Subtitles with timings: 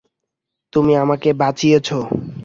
[0.73, 1.97] তুমি আমাকে বাঁচিয়েছো।